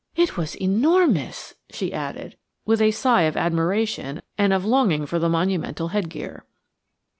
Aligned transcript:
It 0.15 0.35
was 0.35 0.55
enormous," 0.55 1.53
she 1.69 1.93
added, 1.93 2.35
with 2.65 2.81
a 2.81 2.89
sigh 2.89 3.21
of 3.25 3.37
admiration 3.37 4.23
and 4.35 4.51
of 4.51 4.65
longing 4.65 5.05
for 5.05 5.19
the 5.19 5.29
monumental 5.29 5.89
headgear. 5.89 6.43